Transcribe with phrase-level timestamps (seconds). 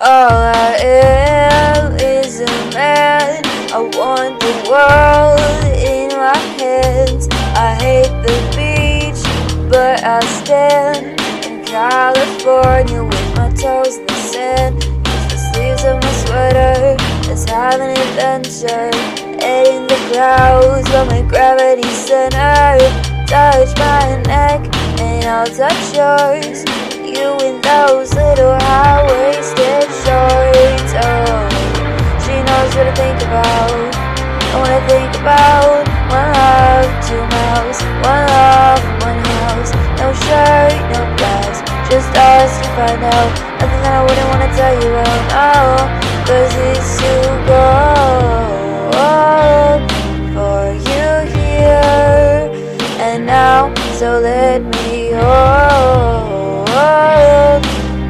[0.00, 3.44] All I am is a man.
[3.72, 5.38] I want the world
[5.78, 7.28] in my hands.
[7.54, 9.22] I hate the beach,
[9.70, 14.82] but I stand in California with my toes in the sand.
[14.82, 16.96] Use the sleeves of my sweater.
[17.28, 18.90] Let's have an adventure.
[19.46, 22.78] In the clouds on my gravity center.
[23.28, 24.60] Touch my neck
[24.98, 26.83] and I'll touch yours.
[27.14, 30.92] You in those little high waisted shorts.
[30.98, 31.46] Oh,
[32.24, 33.70] she knows what to think about.
[34.50, 39.70] I wanna think about one love, two mouths, one love, one house.
[40.02, 43.30] No shirt, no blouse, just us to find out.
[43.62, 45.22] Nothing that I wouldn't wanna tell you about.
[45.38, 45.78] Oh,
[46.26, 48.94] cause it's too cold
[50.34, 52.42] for you here
[52.98, 53.72] and now.
[53.98, 56.33] So let me hold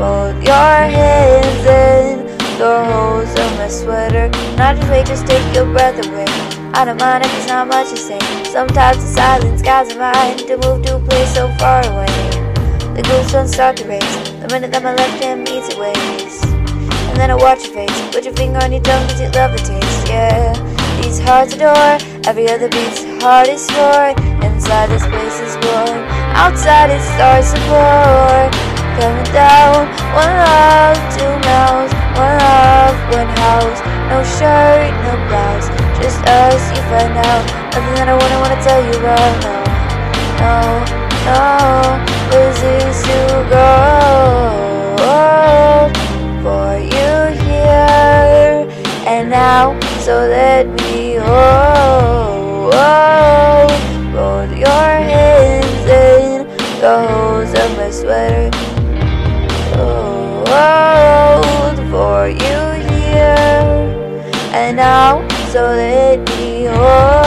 [0.00, 2.24] both your hands in
[2.56, 4.30] the holes of my sweater.
[4.56, 6.24] Not just wait, just take your breath away.
[6.72, 8.18] I don't mind if it's not much to say.
[8.44, 12.08] Sometimes the silence guides my mind to move to a place so far away.
[12.96, 16.46] The goosebumps start to race the minute that my left hand meets your waist.
[17.12, 19.52] And then I watch your face, put your finger on your tongue cause you love
[19.52, 20.56] the taste, yeah.
[21.02, 24.16] These hearts adore, every other beat's is sore.
[24.48, 26.00] Inside this place is warm,
[26.40, 28.69] outside it starts to pour.
[28.98, 33.80] Coming down, one love, two mouths, one love, one house.
[34.10, 35.68] No shirt, no blouse,
[36.00, 37.44] just us, you find out.
[37.72, 39.54] Nothing that I wouldn't wanna tell you about, no,
[40.42, 40.54] no,
[41.28, 41.42] no.
[42.30, 45.00] Cause it's too cold
[46.42, 47.10] for you
[47.44, 48.66] here
[49.06, 49.78] and now.
[50.00, 52.74] So let me hold
[64.80, 65.28] now.
[65.52, 67.19] So let me hold.